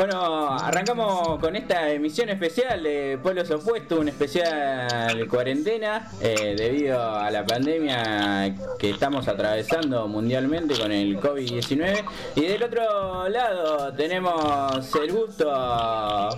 Bueno, 0.00 0.56
arrancamos 0.56 1.38
con 1.40 1.54
esta 1.56 1.90
emisión 1.90 2.30
especial 2.30 2.82
de 2.82 3.18
Pueblos 3.22 3.50
Opuestos, 3.50 3.98
un 3.98 4.08
especial 4.08 5.28
cuarentena 5.28 6.10
eh, 6.22 6.54
debido 6.56 6.98
a 6.98 7.30
la 7.30 7.44
pandemia 7.44 8.56
que 8.78 8.88
estamos 8.88 9.28
atravesando 9.28 10.08
mundialmente 10.08 10.72
con 10.78 10.90
el 10.90 11.20
COVID-19. 11.20 12.02
Y 12.34 12.46
del 12.46 12.62
otro 12.62 13.28
lado 13.28 13.92
tenemos 13.92 14.90
el 14.94 15.12
gusto 15.12 16.30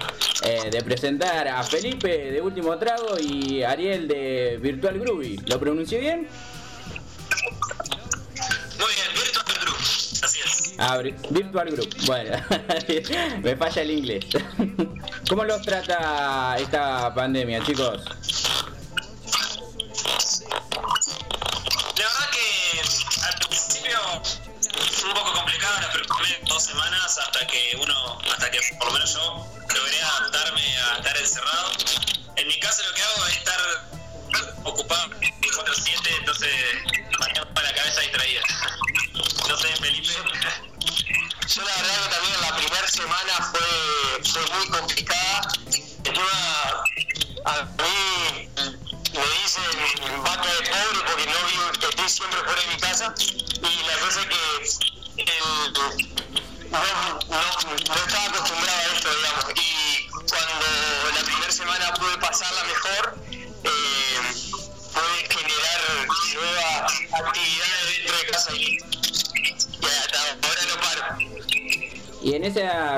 eh, 0.45 0.69
de 0.69 0.83
presentar 0.83 1.47
a 1.47 1.63
Felipe 1.63 2.33
de 2.33 2.41
Último 2.41 2.77
Trago 2.79 3.17
y 3.21 3.63
Ariel 3.63 4.09
de 4.09 4.59
Virtual 4.61 4.99
Groovy. 4.99 5.37
¿Lo 5.47 5.61
pronuncié 5.61 6.01
bien? 6.01 6.27
Ah, 10.85 10.99
Vir- 10.99 11.15
Virtual 11.31 11.71
Group. 11.71 11.95
Bueno, 12.07 12.37
me 13.43 13.57
falla 13.57 13.83
el 13.83 13.91
inglés. 13.93 14.25
¿Cómo 15.29 15.45
los 15.45 15.63
trata 15.63 16.57
esta 16.59 17.15
pandemia, 17.15 17.63
chicos? 17.65 18.03
La 21.97 22.05
verdad 22.05 22.31
que 22.33 22.81
al 23.23 23.35
principio 23.49 23.99
fue 24.91 25.09
un 25.11 25.15
poco 25.15 25.33
complicado 25.35 25.75
las 25.83 25.91
primeras 25.91 26.49
dos 26.49 26.63
semanas 26.65 27.19
hasta 27.19 27.47
que 27.47 27.79
uno, 27.81 28.19
hasta 28.33 28.51
que 28.51 28.59
por 28.79 28.89
lo 28.89 28.93
menos 28.95 29.15
yo 29.15 29.47
logré 29.73 30.01
adaptarme 30.03 30.79
a 30.79 30.97
estar 30.99 31.17
encerrado. 31.17 31.71
En 32.37 32.49
mi 32.49 32.59
caso 32.59 32.83
lo 32.89 32.95
que 32.95 33.03
hago 33.03 33.27
es 33.29 33.37
estar 33.37 33.61
ocupado 34.65 35.11
24-7, 35.11 36.19
entonces 36.19 36.51
mantengo 37.21 37.47
la 37.63 37.73
cabeza 37.73 38.01
distraída. 38.01 38.41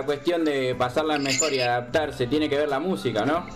Cuestión 0.05 0.45
de 0.45 0.75
pasarla 0.75 1.19
mejor 1.19 1.53
y 1.53 1.61
adaptarse, 1.61 2.27
tiene 2.27 2.49
que 2.49 2.57
ver 2.57 2.69
la 2.69 2.79
música, 2.79 3.25
¿no? 3.25 3.47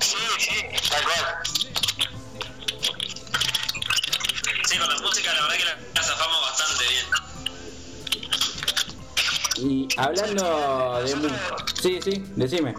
Sí, 0.00 0.16
sí, 0.38 0.54
tal 0.90 1.02
cual. 1.04 1.16
Sí, 4.66 4.78
con 4.78 4.88
la 4.88 4.98
música 5.00 5.32
la 5.34 5.42
verdad 5.42 5.56
que 5.56 5.64
la, 5.64 5.76
la 5.94 6.02
zafamos 6.02 6.40
bastante 6.42 6.84
bien. 6.88 7.06
Y 9.70 9.88
hablando 9.96 11.02
de 11.04 11.16
música... 11.16 11.56
Sí, 11.80 12.00
sí, 12.02 12.24
decime. 12.36 12.74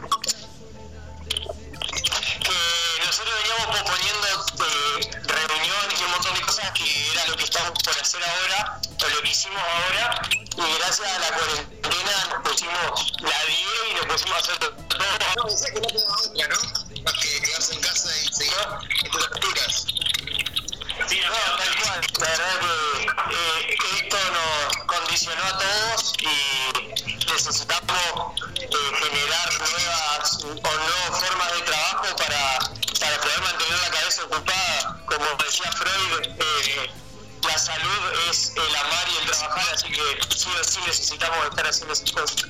Es 38.33 38.53
el 38.55 38.75
amar 38.75 39.07
y 39.13 39.17
el 39.23 39.29
trabajar, 39.29 39.73
así 39.73 39.87
que 39.87 40.35
sí 40.35 40.49
o 40.59 40.63
sí 40.63 40.79
necesitamos 40.87 41.45
estar 41.45 41.67
haciendo 41.67 41.93
esas 41.93 42.11
cosas. 42.11 42.45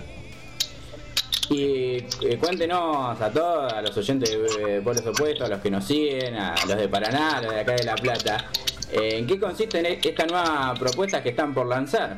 Y 1.50 1.98
eh, 2.22 2.38
cuéntenos 2.40 3.20
a 3.20 3.30
todos, 3.30 3.74
a 3.74 3.82
los 3.82 3.96
oyentes 3.98 4.30
de 4.30 4.78
eh, 4.78 4.82
Pueblos 4.82 5.06
Opuestos, 5.06 5.46
a 5.46 5.50
los 5.50 5.60
que 5.62 5.70
nos 5.70 5.86
siguen, 5.86 6.36
a 6.36 6.56
los 6.66 6.78
de 6.78 6.88
Paraná, 6.88 7.38
a 7.38 7.42
los 7.42 7.54
de 7.54 7.60
acá 7.60 7.74
de 7.74 7.84
La 7.84 7.96
Plata, 7.96 8.50
eh, 8.92 9.18
¿en 9.18 9.28
qué 9.28 9.38
consiste 9.40 10.00
esta 10.08 10.26
nueva 10.26 10.74
propuesta 10.76 11.22
que 11.22 11.30
están 11.30 11.54
por 11.54 11.68
lanzar? 11.68 12.18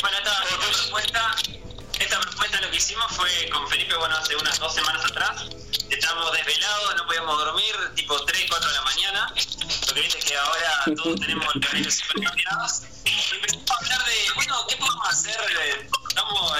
Bueno, 0.00 0.18
esta 0.18 0.44
propuesta, 0.84 1.36
esta 1.98 2.20
propuesta 2.20 2.60
lo 2.60 2.70
que 2.70 2.76
hicimos 2.76 3.06
fue 3.10 3.28
con 3.52 3.66
Felipe, 3.68 3.96
bueno, 3.96 4.16
hace 4.16 4.36
unas 4.36 4.58
dos 4.60 4.72
semanas 4.72 5.04
atrás. 5.04 5.46
Estábamos 5.90 6.32
desvelados, 6.32 6.96
no 6.96 7.06
podíamos 7.06 7.38
dormir, 7.38 7.74
tipo 7.96 8.24
3, 8.24 8.46
4 8.48 8.68
de 8.68 8.74
la 8.74 8.82
mañana. 8.82 9.34
Viste 9.96 10.18
que 10.18 10.36
ahora 10.36 10.84
todos 10.94 11.20
tenemos 11.20 11.46
el 11.54 11.64
horario 11.64 11.90
súper 11.90 12.24
cambiados. 12.24 12.82
Y 13.04 13.34
empezamos 13.34 13.70
a 13.70 13.74
hablar 13.76 14.04
de, 14.04 14.32
bueno, 14.34 14.66
¿qué 14.68 14.76
podemos 14.76 15.08
hacer? 15.08 15.36
Estamos 16.08 16.52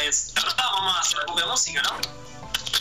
vamos 0.57 0.97
a 0.97 1.01
hacer 1.01 1.19
propia 1.27 1.47
música, 1.47 1.83
¿no? 1.83 2.01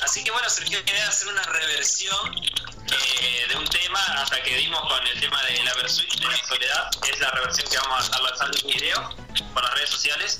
Así 0.01 0.23
que 0.23 0.31
bueno, 0.31 0.49
surgió 0.49 0.79
la 0.79 0.91
idea 0.91 1.03
de 1.03 1.09
hacer 1.09 1.27
una 1.27 1.43
reversión 1.43 2.35
eh, 2.37 3.45
de 3.49 3.55
un 3.57 3.67
tema 3.67 3.99
hasta 4.21 4.41
que 4.43 4.55
dimos 4.55 4.79
con 4.81 5.05
el 5.05 5.19
tema 5.19 5.43
de 5.43 5.61
la 5.63 5.73
Versuit 5.73 6.13
de 6.13 6.25
la 6.25 6.47
soledad, 6.47 6.91
que 7.01 7.11
es 7.11 7.19
la 7.19 7.31
reversión 7.31 7.69
que 7.69 7.77
vamos 7.77 7.99
a 7.99 8.03
estar 8.05 8.21
lanzando 8.21 8.57
en 8.57 8.67
video 8.67 9.15
por 9.53 9.63
las 9.63 9.73
redes 9.73 9.89
sociales. 9.89 10.39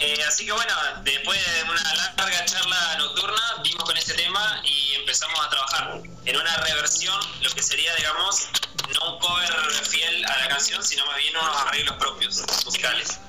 Eh, 0.00 0.24
así 0.26 0.46
que 0.46 0.52
bueno, 0.52 0.72
después 1.02 1.38
de 1.54 1.62
una 1.64 1.94
larga 2.16 2.44
charla 2.46 2.96
nocturna, 2.98 3.42
dimos 3.62 3.84
con 3.84 3.96
ese 3.96 4.14
tema 4.14 4.62
y 4.64 4.94
empezamos 4.94 5.38
a 5.44 5.50
trabajar 5.50 6.00
en 6.24 6.36
una 6.36 6.56
reversión, 6.56 7.20
lo 7.42 7.50
que 7.50 7.62
sería, 7.62 7.94
digamos, 7.96 8.48
no 8.94 9.14
un 9.14 9.20
cover 9.20 9.52
fiel 9.88 10.24
a 10.24 10.38
la 10.38 10.48
canción, 10.48 10.82
sino 10.82 11.04
más 11.04 11.16
bien 11.18 11.36
unos 11.36 11.54
arreglos 11.54 11.96
propios, 11.96 12.42
musicales. 12.64 13.20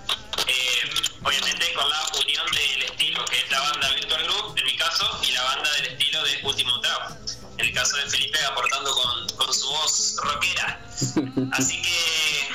Eh, 0.48 0.90
obviamente 1.24 1.74
con 1.74 1.90
la 1.90 2.12
unión 2.24 2.46
del 2.52 2.84
estilo, 2.84 3.26
que 3.26 3.38
es 3.38 3.52
la 3.52 3.60
banda 3.60 3.90
Virtual 3.90 4.24
Group, 4.24 4.58
en 4.58 4.66
mi 4.66 4.78
caso, 4.78 5.20
y 5.24 5.32
la 5.32 5.44
banda 5.44 5.72
del 5.74 5.86
estilo 5.88 6.24
de 6.24 6.40
Último 6.44 6.80
Trago. 6.80 7.18
En 7.58 7.66
el 7.66 7.74
caso 7.74 7.98
de 7.98 8.10
Felipe 8.10 8.40
aportando 8.46 8.92
con, 8.92 9.30
con 9.36 9.54
su 9.54 9.68
voz 9.68 10.16
rockera. 10.24 10.80
Así 11.52 11.82
que 11.82 12.51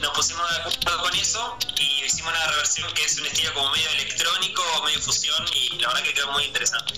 nos 0.00 0.10
pusimos 0.12 0.48
de 0.50 0.56
acuerdo 0.56 1.02
con 1.02 1.14
eso 1.16 1.56
y 1.76 2.04
hicimos 2.04 2.32
una 2.32 2.46
reversión 2.52 2.92
que 2.94 3.04
es 3.04 3.18
un 3.18 3.26
estilo 3.26 3.52
como 3.54 3.70
medio 3.72 3.88
electrónico, 3.90 4.62
medio 4.84 5.00
fusión 5.00 5.44
y 5.54 5.78
la 5.78 5.88
verdad 5.88 6.02
que 6.02 6.14
quedó 6.14 6.32
muy 6.32 6.44
interesante. 6.44 6.94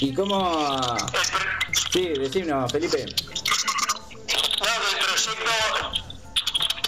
¿Y 0.00 0.14
cómo...? 0.14 0.96
Sí, 1.92 2.08
decimos, 2.18 2.72
Felipe. 2.72 3.04
No, 3.04 4.66
el 4.66 4.80
proyecto 4.98 5.34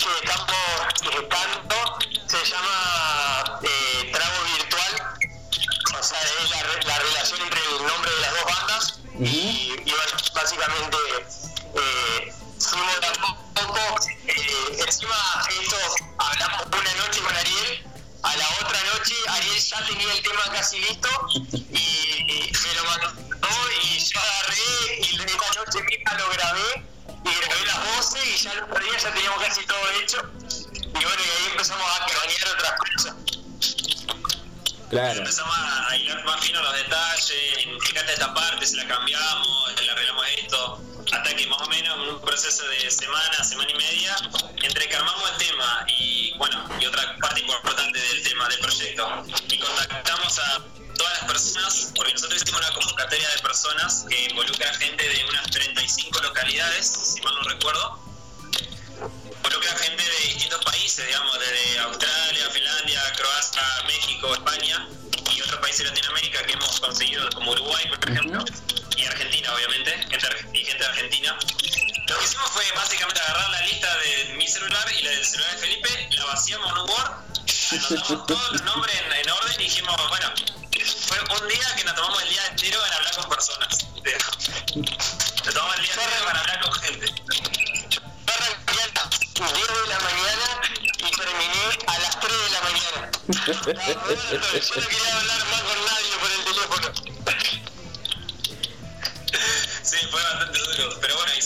que 0.01 0.17
estamos 0.19 0.53
gestando 1.13 1.77
se 2.27 2.45
llama 2.51 3.61
eh, 3.63 4.11
Trago 4.13 4.45
Virtual. 4.57 4.93
O 5.99 6.03
sea, 6.03 6.19
es 6.23 6.51
la, 6.51 6.63
re- 6.63 6.85
la 6.87 6.99
relación 6.99 7.41
entre 7.43 7.61
el 7.61 7.87
nombre 7.87 8.11
de 8.11 8.21
las 8.21 8.33
dos 8.33 8.45
bandas. 8.45 8.99
y, 9.21 9.73
y 9.85 9.91
bueno, 9.93 10.17
básicamente 10.35 10.97
ya 19.75 19.87
tenía 19.87 20.13
el 20.13 20.23
tema 20.23 20.43
casi 20.53 20.79
listo 20.81 21.09
y, 21.53 21.79
y 21.79 22.53
me 22.53 22.75
lo 22.75 22.85
mandó 22.85 23.25
y 23.83 23.99
yo 23.99 24.21
agarré 24.21 25.01
y 25.01 25.15
esa 25.15 25.61
noche 25.61 25.83
misma 25.83 26.15
lo 26.15 26.29
grabé 26.31 26.87
y 27.25 27.35
grabé 27.41 27.67
las 27.67 27.97
voces 27.97 28.25
y 28.25 28.45
ya 28.45 28.53
el 28.53 28.63
otro 28.63 28.79
día 28.85 28.99
ya 28.99 29.13
teníamos 29.13 29.43
casi 29.43 29.67
todo 29.67 29.91
hecho 30.03 30.19
y 30.71 31.05
bueno, 31.05 31.23
y 31.23 31.31
ahí 31.31 31.51
empezamos 31.51 31.87
a 31.91 32.07
cranear 32.07 32.49
otras 32.55 32.73
cosas. 32.79 33.15
Claro. 34.91 35.19
Empezamos 35.19 35.57
a 35.59 35.97
hilar 35.97 36.25
más 36.25 36.41
fino 36.41 36.63
los 36.63 36.75
detalles, 36.75 37.69
fíjate 37.81 38.13
esta 38.13 38.33
parte, 38.33 38.67
se 38.67 38.77
la 38.77 38.87
cambiamos, 38.87 39.81
le 39.81 39.91
arreglamos 39.91 40.27
esto, 40.39 40.81
hasta 41.15 41.37
que 41.37 41.47
más 41.47 41.61
o 41.61 41.67
menos 41.69 41.95
en 41.97 42.15
un 42.15 42.21
proceso 42.21 42.67
de 42.67 42.91
semana, 42.91 43.45
semana 43.45 43.71
y 43.71 43.75
media, 43.75 44.17
entre 44.63 44.89
que 44.89 44.97
el 44.97 45.39
tema 45.39 45.87
y 45.87 46.35
bueno, 46.37 46.69
y 46.81 46.87
otra 46.87 47.17
parte 47.21 47.41
importante 47.41 47.99
del 47.99 48.23
tema, 48.23 48.49
del 48.49 48.59
proyecto, 48.59 49.25
y 49.49 49.59
contactamos 49.59 50.39
a 50.39 50.65
todas 50.97 51.13
las 51.21 51.25
personas, 51.25 51.93
porque 51.95 52.13
nosotros 52.13 52.43
hicimos 52.43 52.61
una 52.61 52.75
convocatoria 52.75 53.29
de 53.29 53.39
personas 53.43 54.07
que 54.09 54.25
involucra 54.25 54.75
gente 54.75 55.09
de 55.09 55.25
unas 55.29 55.51
35 55.51 56.21
localidades, 56.23 56.87
si 56.87 57.21
mal 57.23 57.35
no 57.35 57.43
recuerdo, 57.43 57.99
involucra 59.37 59.79
gente 59.79 60.03
de 60.03 60.19
distintos 60.27 60.65
países, 60.65 61.07
digamos, 61.07 61.39
desde 61.39 61.79
Australia, 61.79 62.51
Finlandia, 62.51 63.13
Croacia, 63.17 63.63
México, 63.87 64.35
España 64.35 64.89
y 65.33 65.41
otros 65.43 65.61
países 65.61 65.79
de 65.79 65.91
Latinoamérica 65.91 66.43
que 66.45 66.53
hemos 66.53 66.81
conseguido, 66.81 67.29
como 67.35 67.53
Uruguay, 67.53 67.85
por 67.89 68.11
ejemplo, 68.11 68.45
hicimos 72.35 72.51
fue 72.51 72.65
básicamente 72.75 73.21
agarrar 73.21 73.51
la 73.51 73.61
lista 73.61 73.89
de 73.99 74.35
mi 74.35 74.49
celular 74.49 74.85
y 74.99 75.03
la 75.05 75.11
del 75.11 75.25
celular 75.25 75.53
de 75.53 75.59
Felipe, 75.59 76.09
la 76.11 76.25
vaciamos 76.25 76.73
en 76.73 76.79
un 76.79 76.91
Word, 76.91 77.13
anotamos 77.71 78.27
todos 78.27 78.53
los 78.53 78.63
nombres 78.63 79.01
en, 79.01 79.13
en 79.13 79.31
orden 79.31 79.61
y 79.61 79.65
dijimos, 79.65 79.97
bueno, 80.09 80.33
fue 81.07 81.21
un 81.21 81.49
día 81.49 81.77
que 81.77 81.85
nos 81.85 81.95
tomamos 81.95 82.23
el 82.25 82.29
día 82.31 82.47
entero 82.47 82.85
en 82.87 82.93
hablar 82.93 83.17
con 83.17 83.29
personas. 83.29 83.87
Nos 85.45 85.55
tomamos 85.55 85.77
el 85.77 85.83
día 85.83 85.93
entero 85.95 86.25
para 86.25 86.41
hablar 86.41 86.61
con 86.61 86.73
gente. 86.73 87.07
Yo 87.91 88.01
arranqué 88.35 88.83
a 88.83 88.87
las 89.39 89.55
10 89.55 89.69
de 89.69 89.87
la 89.89 90.01
mañana 90.01 90.47
y 90.99 91.11
terminé 91.17 91.79
a 91.87 91.99
las 92.01 92.21
3 92.21 92.33
de 92.33 92.51
la 92.51 92.61
mañana. 92.63 93.11
Yo 93.47 94.81
no 94.81 94.89
quería 94.89 95.19
hablar 95.19 95.54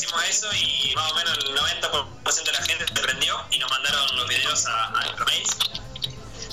hicimos 0.09 0.25
eso 0.29 0.49
y 0.55 0.95
más 0.95 1.13
o 1.13 1.15
menos 1.17 1.39
el 1.39 1.55
90% 1.55 2.45
de 2.45 2.53
la 2.53 2.63
gente 2.63 2.87
se 2.87 3.01
prendió 3.01 3.45
y 3.51 3.59
nos 3.59 3.71
mandaron 3.71 4.17
los 4.17 4.29
videos 4.29 4.67
a, 4.67 4.87
a 4.87 4.91
nuestro 5.05 5.25
mail. 5.27 5.45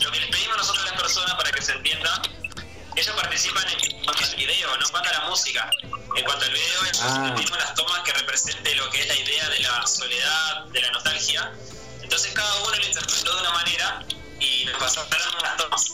Lo 0.01 0.11
que 0.11 0.19
les 0.19 0.29
pedimos 0.29 0.57
nosotros 0.57 0.85
a 0.85 0.91
las 0.91 1.01
personas 1.01 1.35
para 1.35 1.51
que 1.51 1.61
se 1.61 1.71
entienda, 1.71 2.21
ellos 2.95 3.15
participan 3.15 3.63
en 3.69 4.03
cuanto 4.03 4.23
al 4.23 4.35
video, 4.35 4.77
no 4.77 4.89
cuanto 4.89 5.09
a 5.09 5.13
la 5.13 5.29
música. 5.29 5.69
En 6.15 6.23
cuanto 6.23 6.45
al 6.45 6.51
video, 6.51 6.81
ellos 6.83 7.01
Ah. 7.01 7.33
pedimos 7.35 7.57
las 7.57 7.75
tomas 7.75 8.01
que 8.03 8.13
representen 8.13 8.77
lo 8.77 8.89
que 8.89 9.01
es 9.01 9.07
la 9.07 9.15
idea 9.15 9.49
de 9.49 9.59
la 9.59 9.87
soledad, 9.87 10.65
de 10.65 10.81
la 10.81 10.91
nostalgia. 10.91 11.51
Entonces 12.01 12.33
cada 12.33 12.55
uno 12.55 12.71
lo 12.75 12.85
interpretó 12.85 13.35
de 13.35 13.41
una 13.41 13.51
manera 13.51 14.05
y 14.39 14.65
nos 14.65 14.77
pasaron 14.77 15.09
unas 15.39 15.57
tomas. 15.57 15.85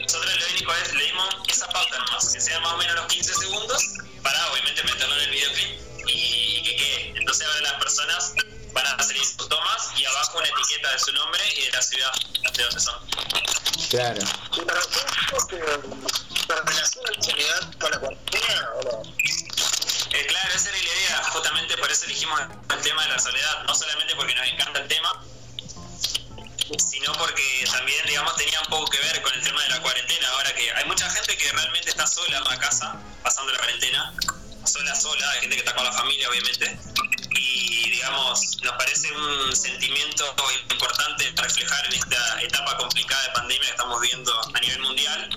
Nosotros 0.00 0.40
lo 0.40 0.46
único 0.54 0.72
es, 0.74 0.92
le 0.94 1.04
dimos 1.04 1.28
esa 1.48 1.68
pauta 1.68 1.98
nomás, 1.98 2.32
que 2.32 2.40
sea 2.40 2.58
más 2.60 2.72
o 2.72 2.76
menos 2.78 2.96
los 2.96 3.06
15 3.06 3.34
segundos, 3.34 3.84
para 4.22 4.50
obviamente 4.52 4.82
meterlo 4.84 5.14
en 5.14 5.20
el 5.20 5.30
videoclip 5.30 5.90
y, 6.06 6.59
quede. 7.38 7.46
Entonces 7.46 7.46
ahora 7.46 7.60
las 7.60 7.74
personas 7.74 8.32
van 8.72 8.86
a 8.86 8.94
hacer 8.94 9.16
sus 9.18 9.48
tomas 9.48 9.90
y 9.96 10.04
abajo 10.04 10.38
una 10.38 10.48
etiqueta 10.48 10.92
de 10.92 10.98
su 10.98 11.12
nombre 11.12 11.40
y 11.56 11.62
de 11.62 11.70
la 11.70 11.82
ciudad 11.82 12.12
de 12.52 12.62
donde 12.62 12.80
son. 12.80 12.94
Claro. 13.88 14.22
¿Y 14.56 14.60
para 14.62 14.80
la 16.56 16.70
relación 16.70 17.04
de 17.04 17.16
la 17.16 17.22
soledad 17.22 17.74
con 17.78 17.90
la 17.90 17.98
cuarentena 17.98 18.68
o 18.76 18.82
no? 18.82 19.02
Eh, 20.12 20.26
claro, 20.26 20.54
esa 20.54 20.68
era 20.70 20.78
la 20.78 20.84
idea, 20.84 21.22
justamente 21.30 21.76
por 21.76 21.90
eso 21.90 22.04
elegimos 22.06 22.40
el 22.40 22.82
tema 22.82 23.02
de 23.02 23.08
la 23.10 23.18
soledad, 23.18 23.62
no 23.64 23.74
solamente 23.74 24.16
porque 24.16 24.34
nos 24.34 24.46
encanta 24.48 24.80
el 24.80 24.88
tema, 24.88 25.24
sino 26.78 27.12
porque 27.12 27.64
también, 27.70 28.04
digamos, 28.06 28.34
tenía 28.36 28.60
un 28.60 28.66
poco 28.66 28.90
que 28.90 28.98
ver 28.98 29.22
con 29.22 29.32
el 29.34 29.42
tema 29.42 29.62
de 29.62 29.68
la 29.68 29.80
cuarentena. 29.82 30.28
Ahora 30.30 30.52
que 30.54 30.72
hay 30.72 30.84
mucha 30.86 31.08
gente 31.10 31.36
que 31.36 31.52
realmente 31.52 31.90
está 31.90 32.06
sola 32.08 32.38
en 32.38 32.44
la 32.44 32.58
casa, 32.58 32.96
pasando 33.22 33.52
la 33.52 33.58
cuarentena, 33.58 34.14
sola, 34.64 34.94
sola, 34.94 35.30
hay 35.30 35.40
gente 35.40 35.56
que 35.56 35.60
está 35.60 35.74
con 35.74 35.84
la 35.84 35.92
familia, 35.92 36.28
obviamente, 36.28 36.78
y, 37.80 37.90
digamos, 37.90 38.58
nos 38.62 38.72
parece 38.72 39.10
un 39.12 39.56
sentimiento 39.56 40.24
importante 40.70 41.32
reflejar 41.36 41.86
en 41.86 41.92
esta 41.94 42.42
etapa 42.42 42.76
complicada 42.76 43.22
de 43.22 43.30
pandemia 43.30 43.64
que 43.64 43.70
estamos 43.70 44.00
viviendo 44.00 44.32
a 44.54 44.60
nivel 44.60 44.80
mundial. 44.80 45.30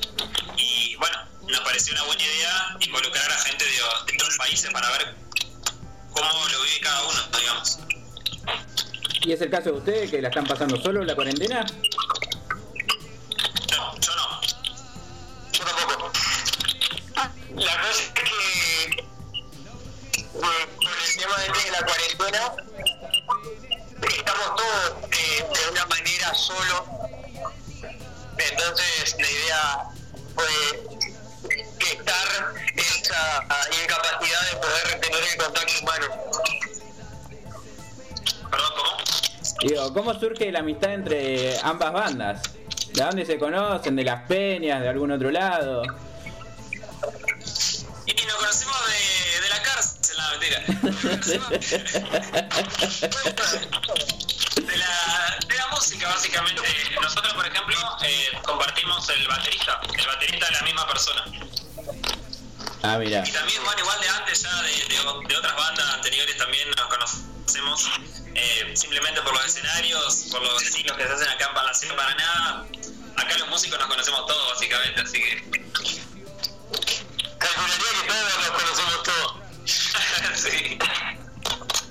Y 0.57 0.95
bueno, 0.97 1.17
nos 1.47 1.59
pareció 1.61 1.93
una 1.93 2.03
buena 2.03 2.23
idea 2.23 2.77
involucrar 2.81 3.31
a 3.31 3.37
gente 3.39 3.63
de, 3.63 3.71
de 3.71 4.13
otros 4.15 4.37
países 4.37 4.71
para 4.71 4.89
ver 4.91 5.15
cómo 6.11 6.47
lo 6.49 6.63
vive 6.63 6.79
cada 6.81 7.03
uno, 7.05 7.21
digamos. 7.39 7.79
¿Y 9.21 9.31
es 9.31 9.41
el 9.41 9.49
caso 9.49 9.71
de 9.71 9.77
ustedes 9.77 10.11
que 10.11 10.21
la 10.21 10.27
están 10.27 10.45
pasando 10.45 10.81
solo 10.81 11.03
la 11.03 11.15
cuarentena? 11.15 11.65
No, 13.71 13.99
yo 13.99 14.15
no. 14.15 14.41
Yo 15.53 15.63
tampoco. 15.63 16.11
La 17.55 17.81
cosa 17.81 18.01
es 18.01 18.09
que 18.09 18.23
eh, 20.33 20.82
tema 21.23 21.37
de 21.37 21.71
la 21.71 21.85
cuarentena 21.85 22.53
estamos 24.01 24.55
todos 24.57 25.09
eh, 25.11 25.45
de 25.53 25.71
una 25.71 25.85
manera 25.85 26.33
solos. 26.33 26.83
Entonces 28.37 29.15
la 29.19 29.31
idea 29.31 29.83
fue 30.35 30.53
estar 31.79 32.27
esa 32.75 33.45
incapacidad 33.83 34.51
de 34.51 34.57
poder 34.57 34.99
tener 34.99 35.23
el 35.23 35.37
contacto 35.37 35.73
humano. 35.81 36.07
Perdón, 38.51 38.71
¿cómo? 38.75 38.89
Digo, 39.61 39.93
¿cómo 39.93 40.19
surge 40.19 40.51
la 40.51 40.59
amistad 40.59 40.93
entre 40.93 41.57
ambas 41.59 41.93
bandas? 41.93 42.41
¿De 42.93 43.01
dónde 43.01 43.25
se 43.25 43.37
conocen? 43.39 43.95
¿De 43.95 44.03
las 44.03 44.23
peñas? 44.23 44.81
¿De 44.81 44.89
algún 44.89 45.11
otro 45.11 45.31
lado? 45.31 45.83
Mentira. 50.43 50.63
De 54.55 54.77
la, 54.77 55.37
de 55.47 55.55
la 55.55 55.67
música, 55.71 56.07
básicamente. 56.07 56.61
Nosotros, 57.01 57.33
por 57.33 57.45
ejemplo, 57.47 57.75
eh, 58.03 58.27
compartimos 58.43 59.09
el 59.09 59.27
baterista. 59.27 59.81
El 59.97 60.05
baterista 60.07 60.45
es 60.47 60.51
la 60.51 60.61
misma 60.61 60.87
persona. 60.87 61.23
Ah, 62.83 62.97
mira. 62.97 63.23
Y 63.25 63.31
también, 63.31 63.63
bueno, 63.63 63.79
igual 63.81 63.99
de 63.99 64.09
antes 64.09 64.41
ya 64.43 64.61
de, 64.61 64.69
de- 64.69 65.27
de 65.27 65.37
otras 65.37 65.55
bandas 65.55 65.85
anteriores 65.95 66.37
también 66.37 66.69
nos 66.69 66.85
conocemos 66.87 67.89
eh, 68.35 68.71
simplemente 68.75 69.21
por 69.21 69.33
los 69.33 69.45
escenarios, 69.45 70.25
por 70.31 70.41
los 70.41 70.61
ciclos 70.63 70.97
que 70.97 71.07
se 71.07 71.13
hacen 71.13 71.29
acá 71.29 71.47
en 71.47 71.53
Palacio 71.55 71.95
Paraná. 71.95 72.65
Acá 73.17 73.37
los 73.39 73.47
músicos 73.49 73.79
nos 73.79 73.87
conocemos 73.87 74.25
todos, 74.27 74.53
básicamente, 74.53 75.01
así 75.01 75.19
que... 75.19 75.63
Calcularía 77.39 77.91
que. 78.05 78.42
sí. 80.51 80.77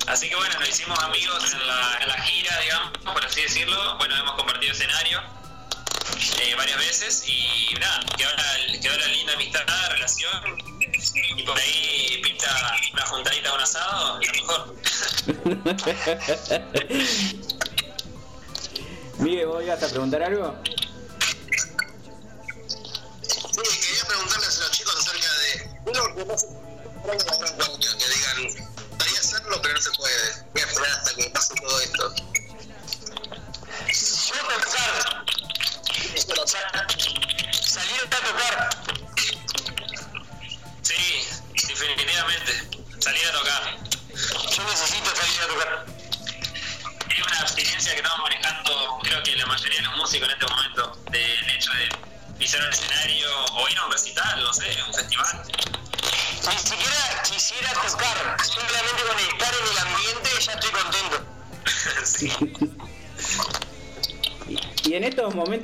Así 0.06 0.28
que 0.28 0.36
bueno, 0.36 0.58
nos 0.58 0.68
hicimos 0.68 0.98
amigos 0.98 1.54
en 1.54 1.66
la, 1.66 1.98
en 2.02 2.08
la 2.08 2.18
gira, 2.22 2.60
digamos, 2.60 2.98
por 2.98 3.24
así 3.24 3.42
decirlo. 3.42 3.96
Bueno, 3.96 4.14
hemos 4.16 4.34
compartido 4.34 4.72
escenario 4.72 5.22
eh, 6.42 6.54
varias 6.54 6.76
veces 6.76 7.24
y 7.26 7.74
nada, 7.80 8.04
quedó 8.16 8.28
la, 8.30 8.56
quedó 8.78 8.98
la 8.98 9.06
linda 9.06 9.32
amistad, 9.34 9.64
relación. 9.90 10.58
Y 11.36 11.42
por 11.44 11.58
ahí 11.58 12.20
pinta 12.22 12.76
una 12.92 13.06
juntadita, 13.06 13.54
un 13.54 13.60
asado, 13.60 14.20
y 14.20 14.26
lo 14.26 14.32
mejor. 14.34 14.74
Miguel, 19.18 19.46
¿vos 19.46 19.62
ibas 19.62 19.82
a 19.82 19.88
preguntar 19.88 20.22
algo? 20.24 20.54
Sí, 23.22 23.62
quería 23.80 24.04
preguntarles 24.04 24.58
a 24.58 24.60
los 24.60 24.70
chicos 24.72 24.96
acerca 24.96 25.30
de 25.38 25.70
uno 25.86 26.14
que 26.14 28.01
se 29.82 29.90
puede. 29.92 30.44
Voy 30.52 30.62
a 30.62 30.66
esperar 30.66 30.90
hasta 30.90 31.14
que 31.14 31.30
pase 31.30 31.54
todo 31.56 31.80
esto. 31.80 32.14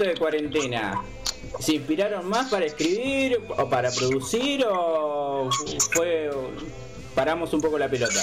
De 0.08 0.16
cuarentena, 0.16 1.02
¿se 1.60 1.74
inspiraron 1.74 2.28
más 2.28 2.50
para 2.50 2.64
escribir 2.64 3.40
o 3.56 3.68
para 3.68 3.90
producir 3.90 4.64
o 4.68 5.50
fue 5.92 6.30
paramos 7.14 7.52
un 7.52 7.60
poco 7.60 7.78
la 7.78 7.88
pelota? 7.88 8.20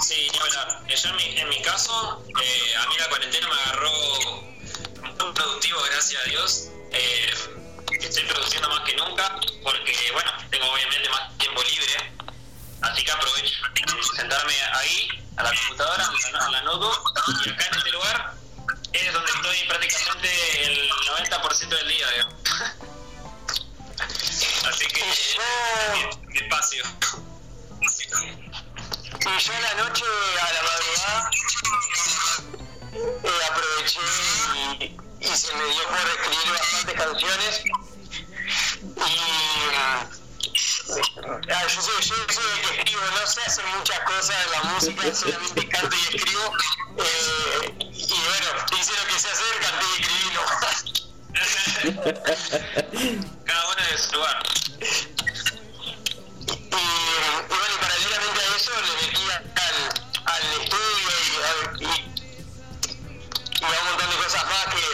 Sí. 0.00 0.28
Eh, 0.88 0.96
Yo 0.96 1.08
en 1.10 1.16
mi, 1.16 1.38
en 1.38 1.48
mi 1.48 1.62
caso, 1.62 2.22
eh, 2.28 2.76
a 2.76 2.88
mí 2.88 2.94
la 2.98 3.08
cuarentena 3.08 3.48
me 3.48 3.54
agarró 3.54 3.90
muy 5.24 5.32
productivo, 5.34 5.78
gracias 5.90 6.22
a 6.22 6.28
Dios. 6.28 6.68
Eh, 6.92 7.30
estoy 8.00 8.24
produciendo 8.24 8.68
más 8.68 8.80
que 8.80 8.96
nunca 8.96 9.40
porque, 9.62 9.94
bueno, 10.12 10.30
tengo 10.50 10.66
obviamente 10.70 11.08
más 11.08 11.36
tiempo 11.38 11.62
libre. 11.62 12.12
Así 12.82 13.02
que 13.02 13.10
aprovecho 13.10 13.54
de 13.74 14.16
sentarme 14.16 14.52
ahí, 14.74 15.08
a 15.36 15.42
la 15.42 15.52
computadora, 15.54 16.06
a 16.06 16.32
la, 16.32 16.46
a 16.46 16.50
la 16.50 16.62
notebook, 16.62 17.12
y 17.46 17.48
acá 17.48 17.66
en 17.66 17.78
este 17.78 17.90
lugar 17.92 18.34
es 18.94 19.12
donde 19.12 19.30
estoy 19.30 19.64
prácticamente 19.68 20.62
el 20.64 20.90
90% 20.90 21.68
del 21.68 21.88
día, 21.88 22.10
digamos. 22.10 22.34
Así 24.68 24.86
que, 24.86 25.02
mi, 25.04 26.00
mi 26.28 26.38
espacio. 26.38 26.84
Y 29.20 29.38
yo 29.38 29.52
en 29.52 29.62
la 29.62 29.74
noche, 29.74 30.04
a 30.40 30.52
la 30.52 30.62
madrugada, 30.62 31.30
eh, 33.24 33.40
aproveché 33.50 34.00
y, 34.80 34.96
y 35.20 35.36
se 35.36 35.54
me 35.54 35.64
dio 35.64 35.84
por 35.88 35.98
escribir 35.98 36.52
bastantes 36.52 36.94
canciones. 36.94 37.62
Y 38.96 39.00
ah, 39.76 40.06
yo 41.66 41.80
soy, 41.80 41.94
yo 42.00 42.12
soy 42.28 42.44
el 42.50 42.60
que 42.60 42.78
escribo, 42.78 43.02
no 43.18 43.26
sé 43.26 43.40
hacer 43.46 43.66
muchas 43.66 44.00
cosas 44.00 44.36
en 44.44 44.50
la 44.52 44.62
música, 44.72 45.14
solamente 45.14 45.68
canto 45.68 45.96
y 45.96 46.16
escribo. 46.16 46.52
Eh, 46.98 47.13
Cada 52.04 53.64
uno 53.66 53.82
de 53.90 53.96
su 53.98 54.12
lugar. 54.12 54.36
Y, 56.48 56.74
y 56.74 56.78
bueno, 57.48 57.74
paralelamente 57.80 58.40
a 58.40 58.56
eso 58.56 58.72
le 58.82 58.92
metí 59.06 59.24
al, 59.32 59.76
al 60.26 60.44
estudio 60.60 61.08
y, 61.20 61.84
y, 61.84 61.86
y 63.60 63.64
a 63.64 63.66
un 63.80 63.86
montón 63.88 64.08
de 64.10 64.16
cosas 64.16 64.44
más 64.44 64.66
que, 64.74 64.86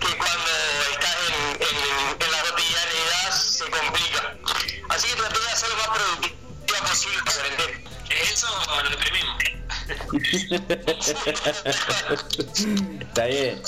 que 0.00 0.10
cuando 0.16 0.50
estás 0.92 1.16
en, 1.28 1.34
en, 1.60 1.76
en 2.18 2.30
la 2.32 2.40
cotidianidad 2.42 3.30
se 3.32 3.64
complica. 3.70 4.20
Así 4.88 5.04
que 5.08 5.16
traté 5.16 5.38
de 5.38 5.50
hacer 5.50 5.68
lo 5.68 5.76
más 5.76 5.88
productiva 5.88 6.78
posible. 6.88 7.20
Eso 8.22 8.48
lo 8.82 8.90
deprimimos. 8.90 9.36
Está 13.00 13.24
bien. 13.26 13.62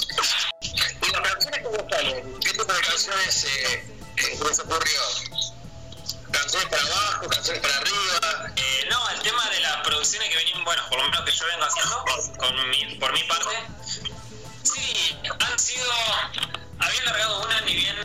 ¿Y 0.63 1.13
las 1.13 1.21
canciones 1.23 1.61
cómo 1.63 1.79
salen? 1.91 2.41
¿Qué 2.41 2.53
de 2.81 2.87
canciones 2.87 3.45
eh, 3.45 3.85
eh, 4.17 4.37
se 4.37 4.45
les 4.45 4.59
ocurrió? 4.61 5.01
¿Canciones 6.31 6.69
para 6.69 6.83
abajo, 6.83 7.29
canciones 7.29 7.63
para 7.63 7.77
arriba? 7.77 8.53
Eh, 8.57 8.87
no, 8.91 9.11
el 9.11 9.21
tema 9.21 9.49
de 9.51 9.61
las 9.61 9.77
producciones 9.79 10.29
que 10.29 10.37
venimos, 10.37 10.65
bueno, 10.65 10.83
por 10.89 10.99
lo 10.99 11.09
menos 11.09 11.25
que 11.25 11.33
yo 11.33 11.47
vengo 11.47 11.65
haciendo, 11.65 12.05
con 12.39 12.71
mi, 12.71 12.97
por 12.97 13.13
mi 13.13 13.23
parte, 13.25 13.57
sí, 14.63 15.17
han 15.41 15.59
sido. 15.59 15.91
Había 16.79 17.05
largado 17.05 17.45
una 17.45 17.61
ni 17.63 17.75
bien 17.75 17.97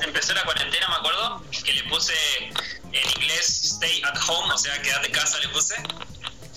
empezó 0.00 0.34
la 0.34 0.42
cuarentena, 0.42 0.88
me 0.88 0.94
acuerdo, 0.96 1.44
que 1.64 1.72
le 1.72 1.84
puse 1.84 2.14
en 2.92 3.10
inglés 3.16 3.64
Stay 3.64 4.02
at 4.02 4.18
Home, 4.28 4.52
o 4.52 4.58
sea, 4.58 4.80
quedate 4.82 5.06
en 5.06 5.12
casa 5.12 5.38
le 5.38 5.48
puse. 5.50 5.76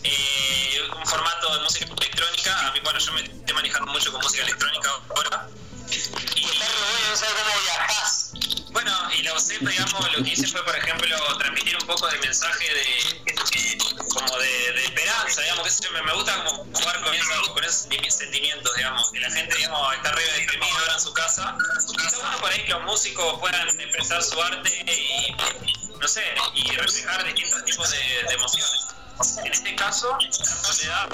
Eh, 0.04 0.82
un 0.96 1.06
formato 1.06 1.54
de 1.54 1.64
música 1.64 1.86
electrónica. 1.86 2.68
A 2.68 2.72
mí, 2.72 2.80
bueno, 2.84 2.98
yo 2.98 3.12
me 3.12 3.22
estoy 3.22 3.54
manejando 3.54 3.92
mucho 3.92 4.12
con 4.12 4.22
música 4.22 4.44
electrónica 4.44 4.90
ahora. 5.16 5.48
Bueno, 8.72 8.92
y 9.18 9.24
la 9.24 9.34
usé, 9.34 9.58
digamos, 9.60 10.18
lo 10.18 10.24
que 10.24 10.30
hice 10.32 10.48
fue, 10.48 10.64
por 10.64 10.76
ejemplo, 10.76 11.18
transmitir 11.38 11.76
un 11.82 11.88
poco 11.88 12.08
de 12.08 12.18
mensaje 12.20 12.66
de 12.74 13.24
como 14.14 14.38
de, 14.38 14.72
de 14.74 14.84
esperanza, 14.86 15.42
digamos, 15.42 15.80
que 15.80 15.90
me, 15.90 16.14
gusta 16.14 16.44
como 16.44 16.66
jugar 16.66 17.02
con, 17.04 17.14
eso, 17.14 17.54
con 17.54 17.64
esos 17.64 17.86
sentimi- 17.88 18.10
sentimientos, 18.10 18.76
digamos, 18.76 19.12
que 19.12 19.20
la 19.20 19.32
gente, 19.32 19.56
digamos, 19.56 19.96
está 19.96 20.12
re 20.12 20.24
deprimida 20.40 20.80
ahora 20.80 20.94
en 20.94 21.02
su 21.02 21.14
casa. 21.14 21.56
Está 21.78 22.18
bueno 22.20 22.38
por 22.40 22.52
ahí 22.52 22.64
que 22.66 22.72
los 22.72 22.84
músicos 22.84 23.40
puedan 23.40 23.68
expresar 23.80 24.24
su 24.24 24.42
arte 24.42 24.86
y, 24.92 25.36
no 26.00 26.08
sé, 26.08 26.24
y 26.56 26.72
reflejar 26.72 27.24
distintos 27.26 27.66
tipos 27.66 27.90
de, 27.92 27.98
de 28.28 28.34
emociones. 28.34 28.88
En 29.44 29.52
este 29.52 29.76
caso, 29.76 30.18
la 30.20 30.32
soledad 30.32 31.10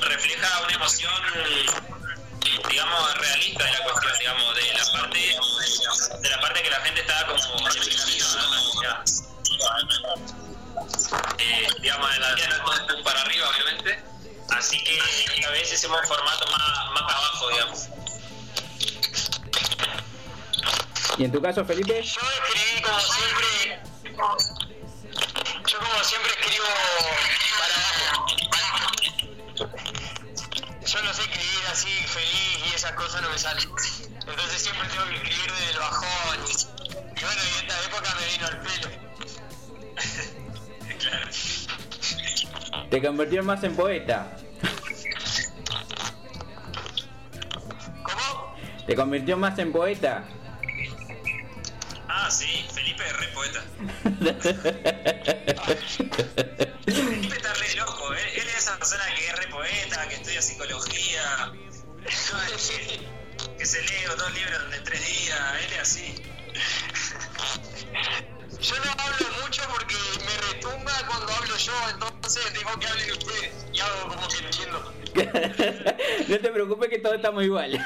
refleja 0.00 0.62
una 0.62 0.74
emoción 0.74 1.12
digamos 2.68 3.14
realista 3.18 3.64
de 3.64 3.72
la 3.72 3.84
cuestión 3.84 4.18
digamos 4.18 4.54
de 4.54 4.74
la 4.74 4.92
parte 4.92 5.18
de 6.20 6.28
la 6.30 6.40
parte 6.40 6.62
que 6.62 6.70
la 6.70 6.80
gente 6.80 7.00
está 7.00 7.26
como 7.26 7.68
eh, 11.38 11.66
digamos 11.80 12.14
en 12.14 12.20
la 12.20 12.34
vida 12.34 12.48
no 12.64 12.72
es 12.72 12.86
todo 12.86 13.04
para 13.04 13.20
arriba 13.22 13.48
obviamente 13.48 14.02
así 14.50 14.82
que 14.84 14.98
esta 15.34 15.50
vez 15.50 15.72
hicimos 15.72 16.00
un 16.00 16.06
formato 16.06 16.46
más, 16.50 16.90
más 16.92 17.02
para 17.02 17.18
abajo 17.18 17.50
digamos 17.50 17.88
¿Y 21.18 21.24
en 21.24 21.32
tu 21.32 21.42
caso, 21.42 21.64
Felipe? 21.64 22.00
Yo 22.00 22.20
escribí 22.20 22.80
como 22.80 23.00
siempre. 23.00 23.82
Yo 25.66 25.78
como 25.80 26.04
siempre 26.04 26.30
escribo 26.30 26.64
para 27.58 27.74
abajo. 27.74 28.37
Esas 32.88 32.96
cosas 32.96 33.22
no 33.22 33.30
me 33.30 33.38
salen. 33.38 33.68
Entonces 34.26 34.62
siempre 34.62 34.88
tengo 34.88 35.04
que 35.06 35.16
escribir 35.16 35.52
desde 35.52 35.70
el 35.72 35.78
bajón. 35.78 36.38
Y, 36.46 36.52
y 37.20 37.24
bueno, 37.24 37.42
y 37.44 37.48
esta 37.60 37.84
época 37.84 38.14
me 38.18 38.26
vino 38.32 38.46
al 38.46 38.60
pelo. 38.60 38.88
claro 40.98 41.28
Te 42.90 43.02
convirtió 43.02 43.42
más 43.42 43.64
en 43.64 43.76
poeta. 43.76 44.36
¿Cómo? 48.02 48.54
Te 48.86 48.94
convirtió 48.94 49.36
más 49.36 49.58
en 49.58 49.72
poeta. 49.72 50.24
ah 52.08 52.30
sí 52.30 52.66
Felipe 52.72 53.04
es 53.06 53.16
re 53.18 53.28
poeta 53.28 53.62
que, 62.08 63.56
que 63.58 63.66
se 63.66 63.82
lee 63.82 64.04
dos 64.16 64.34
libros 64.34 64.74
en 64.76 64.84
tres 64.84 65.06
días 65.06 65.38
él 65.64 65.72
es 65.72 65.80
así 65.80 66.14
Yo 68.60 68.74
no 68.76 68.90
hablo 68.98 69.26
mucho 69.42 69.62
porque 69.70 69.94
me 70.24 70.52
retumba 70.52 70.92
cuando 71.06 71.32
hablo 71.32 71.56
yo, 71.56 71.72
entonces 71.92 72.52
dejo 72.54 72.78
que 72.78 72.86
hablen 72.86 73.10
ustedes. 73.12 73.66
Y 73.72 73.80
hago 73.80 74.08
como 74.08 74.28
que 74.28 74.38
entiendo. 74.44 74.92
no 76.28 76.38
te 76.38 76.50
preocupes 76.50 76.88
que 76.88 76.98
todos 76.98 77.16
estamos 77.16 77.44
igual. 77.44 77.78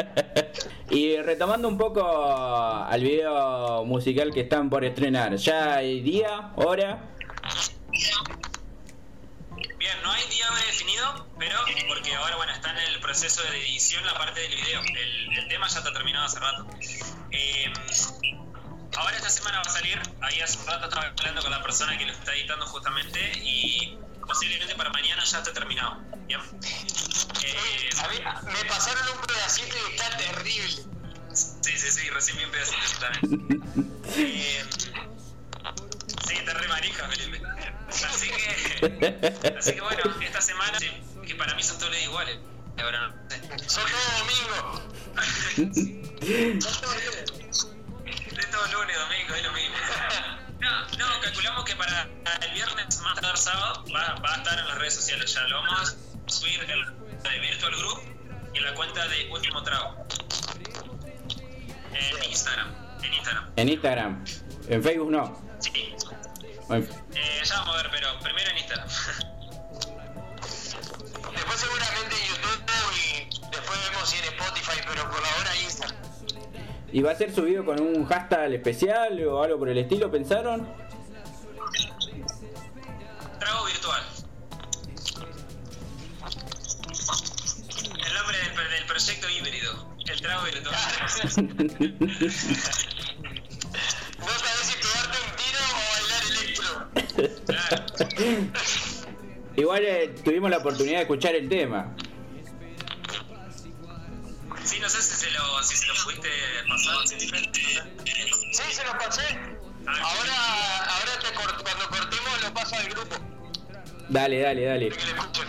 y 0.90 1.16
retomando 1.16 1.66
un 1.68 1.76
poco 1.76 2.06
al 2.06 3.02
video 3.02 3.84
musical 3.84 4.32
que 4.32 4.42
están 4.42 4.70
por 4.70 4.84
estrenar, 4.84 5.34
¿ya 5.36 5.76
hay 5.76 6.00
día, 6.00 6.52
hora? 6.56 7.16
Bien, 9.86 10.02
no 10.02 10.10
hay 10.10 10.26
día 10.26 10.46
definido, 10.66 11.28
pero 11.38 11.60
porque 11.86 12.12
ahora 12.16 12.34
bueno 12.34 12.52
está 12.52 12.72
en 12.72 12.78
el 12.92 12.98
proceso 12.98 13.40
de 13.44 13.56
edición 13.68 14.04
la 14.04 14.14
parte 14.18 14.40
del 14.40 14.56
video. 14.56 14.80
El, 14.82 15.38
el 15.38 15.46
tema 15.46 15.68
ya 15.68 15.78
está 15.78 15.92
terminado 15.92 16.26
hace 16.26 16.40
rato. 16.40 16.66
Eh, 17.30 17.72
ahora 18.96 19.16
esta 19.16 19.30
semana 19.30 19.58
va 19.58 19.62
a 19.62 19.72
salir, 19.72 20.02
ahí 20.22 20.40
hace 20.40 20.58
un 20.58 20.66
rato 20.66 20.86
estaba 20.88 21.06
hablando 21.06 21.40
con 21.40 21.52
la 21.52 21.62
persona 21.62 21.96
que 21.96 22.04
lo 22.04 22.12
está 22.12 22.34
editando 22.34 22.66
justamente 22.66 23.30
y 23.44 23.96
posiblemente 24.26 24.74
para 24.74 24.90
mañana 24.90 25.22
ya 25.22 25.38
esté 25.38 25.52
terminado. 25.52 26.00
Bien. 26.26 26.40
Eh, 27.44 27.90
A 27.96 28.08
mí 28.08 28.52
me 28.52 28.64
pasaron 28.64 29.04
un 29.16 29.24
pedacito 29.24 29.76
y 29.88 29.92
está 29.94 30.16
terrible. 30.16 30.82
sí, 31.32 31.78
sí, 31.78 31.90
sí, 31.92 32.10
recién 32.10 32.38
vi 32.38 32.44
un 32.44 32.50
pedacito 32.50 32.98
también. 32.98 33.92
Eh, 34.18 34.64
sí, 36.26 36.34
está 36.34 36.54
re 36.54 36.68
manija, 36.68 37.06
Felipe. 37.08 37.42
Así 37.88 38.28
que, 38.28 39.54
así 39.58 39.74
que 39.74 39.80
bueno, 39.80 40.02
esta 40.20 40.40
semana, 40.40 40.78
que 41.26 41.34
para 41.34 41.54
mí 41.54 41.62
son 41.62 41.78
todos 41.78 41.92
los 41.92 42.02
iguales. 42.02 42.38
Ahora 42.78 43.08
no. 43.08 43.14
Son 43.66 43.84
todo 43.86 44.00
domingo. 44.18 44.82
De 48.36 48.42
todo 48.50 48.66
lunes, 48.72 48.98
domingo, 48.98 49.34
es 49.34 49.42
lo 49.44 49.52
mismo. 49.52 49.76
No, 50.60 50.88
no, 50.98 51.20
calculamos 51.20 51.64
que 51.64 51.76
para 51.76 52.08
el 52.42 52.52
viernes, 52.54 52.98
más 53.00 53.20
tarde 53.20 53.36
sábado, 53.36 53.84
va, 53.94 54.14
va 54.20 54.34
a 54.34 54.36
estar 54.36 54.58
en 54.58 54.66
las 54.66 54.78
redes 54.78 54.94
sociales 54.94 55.32
ya. 55.32 55.42
Lo 55.48 55.62
vamos 55.62 55.96
a 56.26 56.30
subir 56.30 56.60
en 56.62 56.70
el 56.70 57.40
Virtual 57.40 57.76
Group 57.76 58.00
y 58.52 58.58
en 58.58 58.64
la 58.64 58.74
cuenta 58.74 59.06
de 59.08 59.28
Último 59.30 59.62
Trago. 59.62 60.06
En 61.92 62.30
Instagram. 62.30 62.74
En 63.02 63.12
Instagram. 63.14 63.50
En 63.56 63.68
Instagram. 63.68 64.24
En 64.68 64.82
Facebook 64.82 65.10
no. 65.10 65.42
Sí. 65.60 65.94
Eh, 66.68 66.88
ya 67.44 67.60
vamos 67.60 67.76
a 67.76 67.82
ver, 67.82 67.90
pero 67.92 68.18
primero 68.20 68.50
en 68.50 68.58
Instagram. 68.58 68.88
Después 71.32 71.60
seguramente 71.60 72.14
en 72.16 72.28
YouTube 72.28 72.64
y 72.96 73.30
después 73.50 73.78
vemos 73.90 74.08
si 74.08 74.18
en 74.18 74.24
Spotify, 74.24 74.80
pero 74.88 75.08
por 75.10 75.24
ahora 75.24 75.56
Instagram. 75.62 75.96
¿Y 76.92 77.02
va 77.02 77.12
a 77.12 77.14
ser 77.14 77.32
subido 77.34 77.64
con 77.64 77.80
un 77.80 78.04
hashtag 78.06 78.52
especial 78.54 79.24
o 79.26 79.42
algo 79.42 79.58
por 79.58 79.68
el 79.68 79.78
estilo, 79.78 80.10
pensaron? 80.10 80.66
Trago 83.38 83.64
virtual. 83.66 84.02
El 88.06 88.14
nombre 88.14 88.38
del, 88.38 88.70
del 88.70 88.86
proyecto 88.86 89.28
híbrido. 89.28 89.94
El 90.06 90.20
trago 90.20 90.44
virtual. 90.44 90.76
No 94.18 94.26
sabes 94.32 94.66
si 94.66 94.74
pegarte 94.78 95.18
un 95.24 95.36
tiro 95.36 95.60
o 95.70 95.82
bailar 95.92 96.22
electro. 96.30 96.70
Claro. 96.94 97.05
Igual 99.56 99.84
eh, 99.84 100.14
tuvimos 100.24 100.50
la 100.50 100.58
oportunidad 100.58 100.96
de 100.96 101.02
escuchar 101.02 101.34
el 101.34 101.48
tema. 101.48 101.94
Sí, 104.64 104.78
no 104.80 104.88
sé 104.88 105.02
si 105.02 105.14
se 105.14 105.30
lo, 105.30 105.62
si 105.62 105.76
se 105.76 105.86
lo 105.86 105.94
pudiste 106.04 106.28
pasar. 106.68 107.06
si- 107.08 107.18
Sí, 107.18 107.30
se 108.72 108.84
los 108.84 108.94
pasé. 108.94 109.22
Ahora, 109.86 110.84
ahora 110.84 111.12
te 111.20 111.28
cort- 111.38 111.62
cuando 111.62 111.88
cortemos 111.88 112.42
lo 112.42 112.52
paso 112.54 112.74
al 112.76 112.88
grupo. 112.88 113.16
Dale, 114.08 114.40
dale, 114.40 114.64
dale. 114.64 114.88
Que 114.90 114.96
escuchen. 114.96 115.48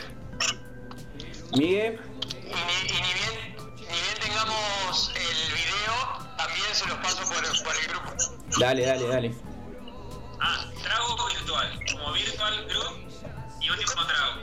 Miguel, 1.58 2.00
Y 2.44 2.48
ni, 2.48 2.54
y 2.54 2.56
ni 3.02 3.14
bien, 3.14 3.56
ni 3.80 3.86
bien 4.02 4.18
tengamos 4.22 5.12
el 5.16 5.54
video, 5.54 5.96
también 6.38 6.74
se 6.74 6.86
los 6.88 6.98
paso 7.00 7.24
por, 7.24 7.42
por 7.64 7.76
el 7.76 7.88
grupo. 7.88 8.12
dale, 8.60 8.86
dale, 8.86 9.08
dale. 9.08 9.36
Ah, 10.40 10.66
trago 10.84 11.16
virtual. 11.48 11.80
Como 11.94 12.12
virtual 12.13 12.66
group 12.68 13.08
y 13.62 13.70
último 13.70 14.06
trago. 14.06 14.42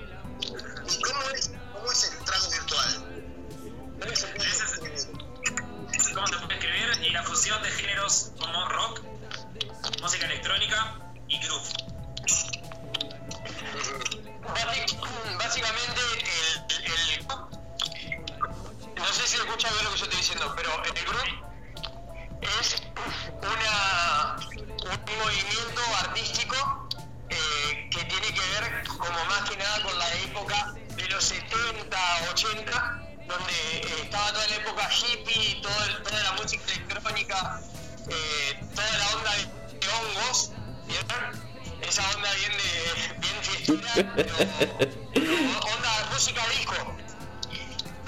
¿Y 0.88 1.00
cómo 1.02 1.22
es, 1.34 1.50
cómo 1.74 1.92
es 1.92 2.04
el 2.10 2.24
trago 2.24 2.50
virtual? 2.50 2.90
Ese 4.10 4.26
es- 4.94 5.08
¿Cómo 6.14 6.26
se 6.26 6.36
puede 6.36 6.54
escribir? 6.54 7.06
Y 7.06 7.10
la 7.10 7.22
fusión 7.24 7.62
de 7.62 7.70
géneros 7.70 8.32
como 8.38 8.68
rock, 8.68 9.00
música 10.00 10.26
electrónica 10.26 10.96
y 11.28 11.38
groove. 11.40 11.68
Básic- 14.66 15.38
Básicamente, 15.38 16.00
el, 16.10 16.84
el- 16.84 17.26
No 18.96 19.06
sé 19.12 19.26
si 19.28 19.36
escuchas 19.36 19.72
bien 19.72 19.84
lo 19.84 19.90
que 19.92 19.98
yo 19.98 20.04
estoy 20.04 20.18
diciendo, 20.18 20.52
pero 20.56 20.70
el 20.84 20.92
grupo 21.04 21.18
es 22.40 22.82
una, 23.42 24.36
un 24.84 25.18
movimiento 25.18 25.82
artístico 26.00 26.83
que 27.94 28.04
tiene 28.04 28.26
que 28.34 28.40
ver 28.40 28.84
como 28.88 29.24
más 29.26 29.48
que 29.48 29.56
nada 29.56 29.82
con 29.82 29.98
la 29.98 30.12
época 30.14 30.74
de 30.96 31.08
los 31.08 31.24
70, 31.24 31.96
80, 32.32 33.00
donde 33.26 33.52
eh, 33.52 34.00
estaba 34.02 34.32
toda 34.32 34.46
la 34.48 34.54
época 34.56 34.88
hippie, 34.92 35.60
todo 35.62 35.84
el- 35.84 36.02
toda 36.02 36.22
la 36.22 36.32
música 36.32 36.62
electrónica, 36.72 37.60
eh, 38.08 38.60
toda 38.74 38.98
la 38.98 39.08
onda 39.16 39.32
de, 39.32 39.78
de 39.78 39.88
hongos, 39.88 40.50
¿vieron? 40.86 41.54
Esa 41.82 42.02
onda 42.16 42.32
bien 42.34 42.52
de 42.52 43.18
bien 43.18 43.42
fiestera, 43.42 44.12
pero, 44.16 44.34
onda 45.74 46.08
música 46.12 46.42
disco. 46.48 46.96
Y, 47.50 47.58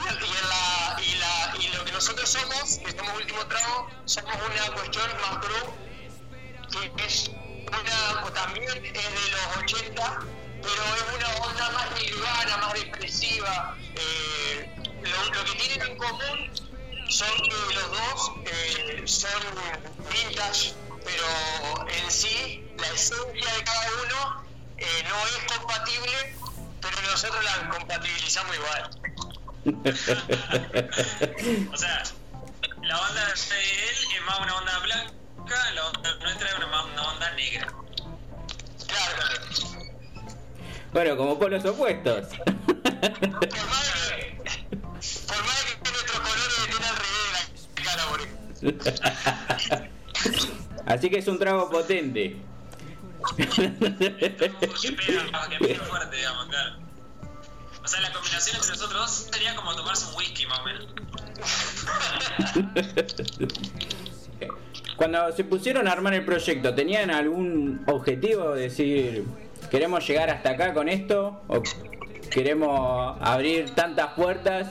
en 0.08 0.48
la, 0.48 0.96
y, 1.02 1.14
la, 1.16 1.56
y 1.60 1.68
lo 1.76 1.84
que 1.84 1.92
nosotros 1.92 2.28
somos, 2.30 2.78
que 2.78 2.90
somos 2.92 3.14
último 3.16 3.44
trago, 3.46 3.88
somos 4.04 4.34
una 4.34 4.74
cuestión 4.74 5.08
más 5.20 5.38
crew, 5.44 5.74
que 6.96 7.04
es 7.06 7.30
una, 7.68 8.32
también 8.32 8.68
es 8.68 8.82
de 8.82 9.30
los 9.30 9.56
80, 9.58 10.18
pero 10.62 10.82
es 10.94 11.02
una 11.14 11.28
onda 11.46 11.70
más 11.70 11.90
nirvana, 12.00 12.56
más 12.58 12.74
depresiva. 12.74 13.76
Eh, 13.94 14.70
lo, 15.02 15.44
que 15.44 15.54
tienen 15.58 15.82
en 15.90 15.98
común 15.98 16.50
son 17.08 17.34
que 17.42 17.74
los 17.74 17.90
dos 17.90 18.32
eh, 18.46 19.02
son 19.06 19.42
vintage, 20.10 20.74
pero 21.04 21.26
en 21.88 22.10
sí 22.10 22.64
la 22.78 22.88
esencia 22.88 23.54
de 23.54 23.64
cada 23.64 23.90
uno 24.04 24.44
eh, 24.78 25.04
no 25.08 25.26
es 25.26 25.38
compatible, 25.56 26.36
pero 26.80 27.00
nosotros 27.02 27.44
la 27.44 27.68
compatibilizamos 27.70 28.56
igual. 28.56 28.90
O 31.72 31.76
sea, 31.76 32.04
la 32.82 33.00
onda 33.00 33.26
de 33.26 33.32
él 33.32 33.38
es 33.90 34.06
más 34.26 34.38
una 34.40 34.56
onda 34.56 34.78
blanca, 34.78 35.12
la 35.74 35.86
onda 35.86 36.14
nuestra 36.20 36.48
es 36.48 36.54
una, 36.56 36.82
una 36.84 37.02
onda 37.02 37.30
negra. 37.32 37.66
Claro, 38.86 39.22
Bueno, 40.92 41.16
como 41.16 41.38
polos 41.38 41.64
opuestos. 41.64 42.26
por 42.28 42.44
más 42.44 42.52
que, 44.16 44.36
por 44.76 45.44
más 45.44 45.64
que 45.64 45.90
nuestros 45.90 46.20
colores 46.20 46.58
estén 46.58 46.84
al 46.84 46.96
revés 46.96 47.68
de 47.74 47.84
la 47.84 47.84
cara, 47.84 48.02
por. 48.08 48.20
Así 50.92 51.10
que 51.10 51.18
es 51.18 51.28
un 51.28 51.38
trago 51.38 51.70
potente. 51.70 52.36
Que 53.36 53.46
pega, 54.92 55.48
que 55.48 55.58
pega 55.58 55.84
fuerte, 55.84 56.16
digamos, 56.16 56.46
claro. 56.46 56.76
O 57.82 57.88
sea, 57.88 58.00
la 58.00 58.12
combinación 58.12 58.56
entre 58.56 58.70
nosotros 58.70 59.00
dos 59.00 59.10
sería 59.32 59.54
como 59.54 59.74
tomarse 59.76 60.06
un 60.06 60.14
whisky, 60.16 60.46
más 60.46 60.58
o 60.60 60.64
menos. 60.64 60.86
Cuando 64.96 65.30
se 65.32 65.44
pusieron 65.44 65.86
a 65.88 65.92
armar 65.92 66.14
el 66.14 66.24
proyecto, 66.24 66.74
¿tenían 66.74 67.10
algún 67.10 67.84
objetivo? 67.86 68.54
Decir, 68.54 69.24
¿queremos 69.70 70.06
llegar 70.06 70.30
hasta 70.30 70.50
acá 70.50 70.72
con 70.72 70.88
esto? 70.88 71.42
¿O 71.48 71.62
queremos 72.30 73.18
abrir 73.20 73.74
tantas 73.74 74.14
puertas? 74.14 74.68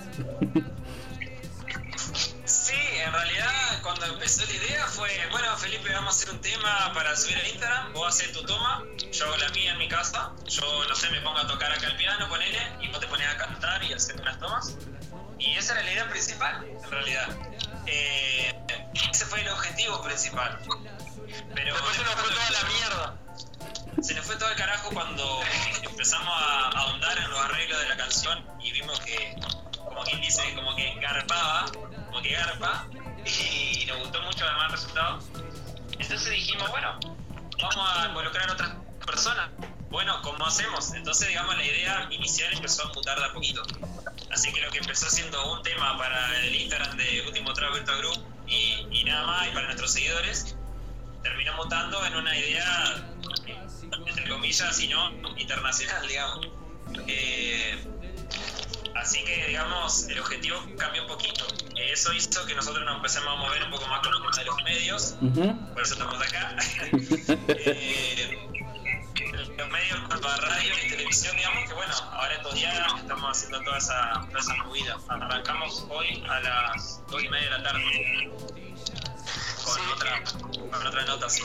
Sí, 2.46 2.76
en 3.06 3.14
realidad 3.14 3.82
cuando 3.84 4.06
empezó 4.08 4.46
la 4.46 4.54
idea 4.54 4.86
fue, 4.88 5.10
bueno 5.32 5.56
Felipe, 5.58 5.90
vamos 5.94 6.16
a 6.16 6.18
hacer 6.18 6.34
un 6.34 6.42
tema 6.42 6.92
para 6.94 7.16
subir 7.16 7.38
a 7.38 7.48
Instagram, 7.48 7.94
vos 7.94 8.08
haces 8.08 8.32
tu 8.32 8.44
toma, 8.46 8.84
yo 9.12 9.26
hago 9.26 9.38
la 9.38 9.50
mía 9.50 9.74
en 9.74 9.78
mi 9.78 9.88
casa, 9.88 10.32
yo 10.48 10.64
no 10.90 10.96
sé, 10.96 11.10
me 11.12 11.22
pongo 11.22 11.38
a 11.38 11.48
tocar 11.48 11.72
acá 11.72 11.88
el 11.88 11.96
piano, 11.98 12.28
ponele, 12.28 12.60
y 12.82 12.88
vos 12.88 13.00
te 13.00 13.08
pones 13.08 13.28
a 13.28 13.38
cantar 13.38 13.84
y 13.84 13.94
hacer 13.94 14.20
unas 14.20 14.40
tomas. 14.40 14.76
Y 15.38 15.56
esa 15.56 15.74
era 15.74 15.84
la 15.84 15.92
idea 15.92 16.10
principal, 16.10 16.66
en 16.66 16.92
realidad. 16.92 17.28
Eh, 17.88 18.54
ese 19.12 19.26
fue 19.26 19.42
el 19.42 19.50
objetivo 19.50 20.02
principal. 20.02 20.60
Pero 21.54 21.74
Después 21.74 21.96
se 21.96 22.04
nos 22.04 22.14
fue 22.16 22.30
toda 22.30 22.50
la 22.52 22.64
mierda. 22.70 23.18
se 24.02 24.14
nos 24.14 24.26
fue 24.26 24.36
todo 24.38 24.50
el 24.50 24.56
carajo 24.56 24.90
cuando 24.92 25.42
empezamos 25.84 26.34
a 26.34 26.70
ahondar 26.70 27.18
en 27.18 27.30
los 27.30 27.40
arreglos 27.40 27.80
de 27.80 27.90
la 27.90 27.98
canción 27.98 28.46
y 28.62 28.72
vimos 28.72 29.00
que, 29.02 29.36
como 29.78 30.04
quien 30.04 30.22
dice, 30.22 30.54
como 30.56 30.76
que 30.76 30.94
garpaba, 31.00 31.66
como 31.72 32.22
que 32.22 32.30
garpa, 32.34 32.88
y 33.26 33.86
nos 33.86 34.00
gustó 34.00 34.22
mucho 34.22 34.46
además 34.46 34.66
el 34.66 34.72
resultado. 34.72 35.20
Entonces 36.00 36.30
dijimos, 36.30 36.70
bueno, 36.70 37.00
vamos 37.62 37.90
a 37.98 38.08
involucrar 38.08 38.50
a 38.50 38.54
otras 38.54 38.72
personas. 39.06 39.50
Bueno, 39.90 40.22
¿cómo 40.22 40.46
hacemos? 40.46 40.94
Entonces, 40.94 41.28
digamos, 41.30 41.56
la 41.56 41.64
idea 41.64 42.08
inicial 42.12 42.54
empezó 42.54 42.84
a 42.84 42.94
mutar 42.94 43.18
de 43.18 43.26
a 43.26 43.34
poquito. 43.34 43.64
Así 44.36 44.52
que 44.52 44.60
lo 44.60 44.70
que 44.70 44.80
empezó 44.80 45.10
siendo 45.10 45.54
un 45.54 45.64
tema 45.64 45.98
para 45.98 46.44
el 46.44 46.54
Instagram 46.54 46.98
de 46.98 47.24
Último 47.26 47.54
Trago 47.54 47.78
Group 47.78 48.22
y, 48.46 48.86
y 48.92 49.04
nada 49.06 49.26
más, 49.26 49.48
y 49.48 49.52
para 49.52 49.68
nuestros 49.68 49.94
seguidores, 49.94 50.58
terminó 51.24 51.54
mutando 51.56 52.06
en 52.06 52.16
una 52.18 52.38
idea, 52.38 53.02
entre 54.06 54.28
comillas, 54.30 54.76
si 54.76 54.90
no, 54.90 55.10
internacional, 55.38 56.06
digamos. 56.06 56.48
Eh, 57.08 57.82
así 58.96 59.24
que, 59.24 59.48
digamos, 59.48 60.10
el 60.10 60.20
objetivo 60.20 60.58
cambió 60.78 61.04
un 61.04 61.08
poquito. 61.08 61.48
Eh, 61.78 61.92
Eso 61.94 62.12
hizo 62.12 62.46
que 62.46 62.56
nosotros 62.56 62.84
nos 62.84 62.98
empecemos 62.98 63.30
a 63.30 63.36
mover 63.38 63.64
un 63.64 63.72
poco 63.72 63.88
más 63.88 64.02
con 64.02 64.14
el 64.14 64.20
tema 64.20 64.36
de 64.38 64.46
los 64.46 64.64
medios, 64.64 65.16
Ujú. 65.22 65.74
por 65.74 65.82
eso 65.82 65.94
estamos 65.94 66.22
acá. 66.22 66.58
Eh, 67.48 68.45
medios 69.86 70.26
a 70.26 70.38
radio 70.38 70.74
y 70.84 70.90
televisión, 70.90 71.36
digamos 71.38 71.68
que 71.68 71.74
bueno, 71.74 71.94
ahora 72.14 72.34
estos 72.34 72.56
días 72.56 72.94
estamos 72.98 73.38
haciendo 73.38 73.62
toda 73.62 73.78
esa, 73.78 74.26
toda 74.28 74.40
esa 74.40 74.54
movida. 74.64 74.98
Arrancamos 75.08 75.86
hoy 75.90 76.24
a 76.28 76.40
las 76.40 77.02
2 77.08 77.24
y 77.24 77.30
media 77.30 77.50
de 77.52 77.58
la 77.58 77.64
tarde 77.64 78.32
con, 79.64 79.90
otra, 79.92 80.24
con 80.72 80.88
otra 80.88 81.06
nota 81.06 81.26
así. 81.28 81.44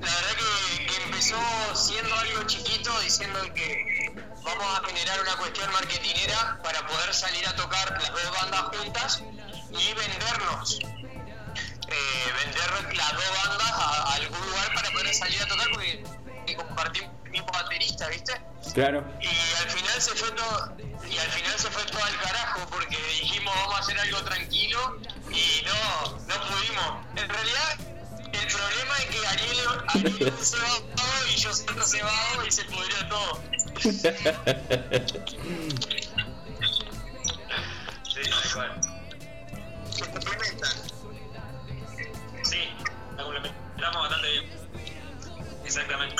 La 0.00 0.14
verdad 0.14 0.36
que, 0.36 0.86
que 0.86 1.02
empezó 1.04 1.36
siendo 1.74 2.14
algo 2.14 2.44
chiquito, 2.44 3.00
diciendo 3.00 3.40
que 3.54 4.12
vamos 4.44 4.78
a 4.78 4.86
generar 4.86 5.20
una 5.20 5.36
cuestión 5.36 5.72
marketinera 5.72 6.60
para 6.62 6.86
poder 6.86 7.14
salir 7.14 7.46
a 7.48 7.56
tocar 7.56 7.90
las 7.90 8.10
dos 8.12 8.40
bandas 8.40 8.62
juntas 8.76 9.22
y 9.70 9.94
vendernos. 9.94 10.78
Eh, 11.94 12.32
vender 12.44 12.96
las 12.96 13.12
dos 13.12 13.24
bandas 13.44 13.70
a, 13.70 14.02
a 14.02 14.14
algún 14.14 14.40
lugar 14.40 14.74
para 14.74 14.90
poder 14.90 15.14
salir 15.14 15.40
a 15.42 15.46
tocar 15.46 15.68
porque 15.70 16.02
y 16.46 16.54
compartimos 16.54 17.10
mismo 17.30 17.48
baterista, 17.52 18.08
¿viste? 18.08 18.40
Claro. 18.72 19.04
Y 19.20 19.26
al 19.26 19.70
final 19.70 20.00
se 20.00 20.10
fue 20.14 20.30
todo, 20.32 20.76
y 20.78 21.18
al 21.18 21.30
final 21.30 21.58
se 21.58 21.70
fue 21.70 21.84
todo 21.84 22.04
al 22.04 22.20
carajo 22.20 22.66
porque 22.70 22.96
dijimos 23.20 23.54
vamos 23.54 23.76
a 23.76 23.78
hacer 23.80 23.98
algo 23.98 24.22
tranquilo 24.22 24.98
y 25.30 25.64
no, 25.64 26.18
no 26.18 26.34
pudimos. 26.46 27.06
En 27.16 27.28
realidad 27.28 27.78
el 28.32 28.46
problema 28.46 28.98
es 28.98 29.04
que 29.06 29.26
Ariel, 29.26 29.58
Ariel 29.88 30.28
es 30.28 30.32
un 30.32 30.44
cebado 30.44 31.26
y 31.28 31.36
yo 31.36 31.54
soy 31.54 31.66
otro 31.70 31.86
cebado 31.86 32.46
y 32.46 32.50
se 32.50 32.64
pudrió 32.64 33.08
todo. 33.08 33.42
Sí, 38.14 38.20
cual. 38.52 38.80
Se 39.90 40.10
complementan. 40.10 41.03
Complementamos 43.92 44.02
bastante 44.08 44.30
bien. 44.30 44.44
Exactamente. 45.64 46.16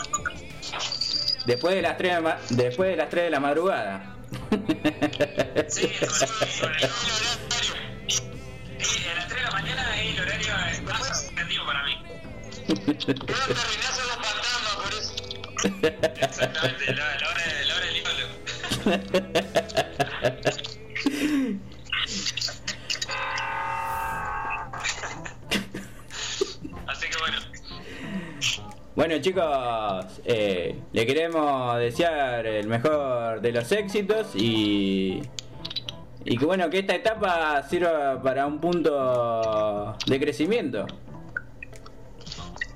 Después 1.47 1.75
de 1.75 1.83
las 1.83 1.97
3 1.99 2.15
de, 2.15 2.21
ma- 2.21 2.39
después 2.51 2.91
de 2.91 2.97
las 2.97 3.11
3 3.11 3.25
de 3.25 3.31
la 3.31 3.41
madrugada. 3.41 4.17
Sí, 5.69 5.93
sobre, 6.01 6.09
sobre 6.09 6.49
todo 6.49 6.65
el 6.65 6.65
horario. 6.65 6.91
Sí, 8.79 9.07
a 9.09 9.15
las 9.15 9.29
3 9.29 9.37
de 9.37 9.43
la 9.43 9.51
mañana 9.51 10.01
es 10.01 10.15
el 10.15 10.21
horario 10.21 10.53
más 10.85 11.21
significativo 11.21 11.67
para 11.67 11.83
mí. 11.85 12.03
Creo 12.67 12.77
que 12.77 13.15
terminás 13.15 13.99
en 13.99 14.07
los 14.07 14.17
fantasmas 14.17 14.77
por 14.83 14.93
eso. 14.95 15.15
Exactamente, 16.21 16.95
la, 16.95 17.17
la 17.19 17.29
hora, 17.29 17.43
la 17.67 17.75
hora 17.75 17.87
del 17.87 17.95
diablo. 17.95 19.44
chicos, 29.25 30.21
eh, 30.27 30.79
le 30.93 31.07
queremos 31.07 31.79
desear 31.79 32.45
el 32.47 32.67
mejor 32.67 33.41
de 33.41 33.53
los 33.53 33.73
éxitos 33.73 34.27
y, 34.35 35.23
y 36.27 36.37
que 36.37 36.45
bueno 36.45 36.69
que 36.69 36.81
esta 36.81 36.95
etapa 36.95 37.63
sirva 37.67 38.23
para 38.23 38.47
un 38.47 38.61
punto 38.61 39.97
de 40.05 40.21
crecimiento. 40.21 40.87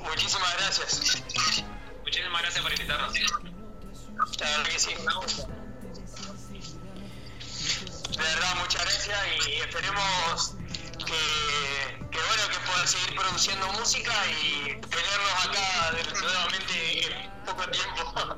Muchísimas 0.00 0.56
gracias. 0.56 1.22
Muchísimas 2.02 2.40
gracias 2.40 2.64
por 2.64 2.72
invitarnos. 2.72 3.12
De 3.12 3.20
verdad, 8.24 8.54
muchas 8.58 8.82
gracias 8.84 9.18
y 9.46 9.52
esperemos 9.60 10.56
que, 11.04 11.97
que 12.18 12.26
bueno 12.26 12.42
que 12.50 12.58
puedan 12.66 12.88
seguir 12.88 13.14
produciendo 13.16 13.66
música 13.72 14.12
y 14.26 14.64
tenernos 14.80 15.46
acá 15.46 15.92
nuevamente 16.20 16.74
en 17.06 17.30
poco 17.46 17.70
tiempo. 17.70 18.36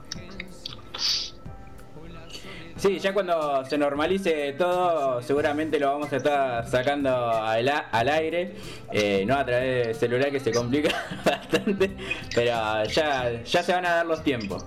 Sí, 2.77 2.99
ya 2.99 3.13
cuando 3.13 3.65
se 3.67 3.77
normalice 3.77 4.55
todo, 4.55 5.21
seguramente 5.23 5.79
lo 5.79 5.93
vamos 5.93 6.13
a 6.13 6.17
estar 6.17 6.67
sacando 6.69 7.31
al, 7.31 7.69
al 7.69 8.09
aire, 8.09 8.57
eh, 8.91 9.25
no 9.27 9.37
a 9.37 9.45
través 9.45 9.87
del 9.87 9.95
celular 9.95 10.31
que 10.31 10.41
se 10.41 10.51
complica 10.51 10.91
bastante, 11.25 11.95
pero 12.35 12.85
ya, 12.87 13.43
ya 13.45 13.63
se 13.63 13.73
van 13.73 13.85
a 13.85 13.97
dar 13.97 14.07
los 14.07 14.23
tiempos. 14.23 14.65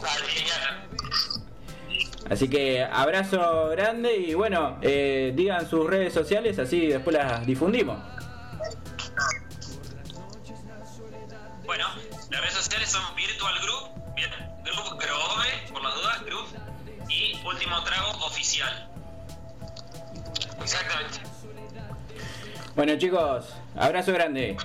Dale, 0.00 0.26
genial. 0.28 0.88
Así 2.32 2.48
que 2.48 2.82
abrazo 2.82 3.68
grande 3.68 4.16
y 4.16 4.32
bueno, 4.32 4.78
eh, 4.80 5.34
digan 5.36 5.68
sus 5.68 5.86
redes 5.86 6.14
sociales, 6.14 6.58
así 6.58 6.86
después 6.86 7.14
las 7.14 7.44
difundimos. 7.44 7.98
Bueno, 11.66 11.86
las 12.30 12.40
redes 12.40 12.54
sociales 12.54 12.88
son 12.88 13.02
Virtual 13.14 13.54
Group, 13.60 14.14
bien, 14.14 14.30
Group 14.64 14.98
Grove, 14.98 15.72
por 15.74 15.82
las 15.82 15.94
dudas, 15.94 16.24
Group, 16.24 16.46
y 17.10 17.38
Último 17.46 17.84
Trago 17.84 18.24
Oficial. 18.24 18.88
Exactamente. 20.62 21.20
Bueno 22.74 22.96
chicos, 22.96 23.44
abrazo 23.76 24.10
grande. 24.10 24.56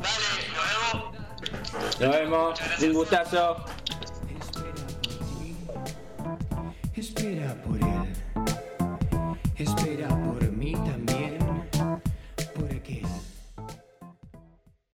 Dale, 0.00 0.48
nos 0.52 0.98
vemos. 0.98 2.00
Nos 2.00 2.10
vemos, 2.10 2.60
un 2.82 2.92
gustazo. 2.92 3.64
Espera 7.20 7.54
por 7.62 7.76
él. 7.76 8.08
Espera 9.58 10.09